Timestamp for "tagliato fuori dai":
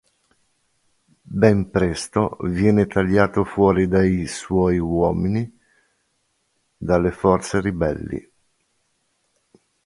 2.87-4.25